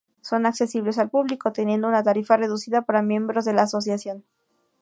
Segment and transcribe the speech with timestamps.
[0.21, 4.23] Son accesibles al público, teniendo una tarifa reducida para miembros de la asociación.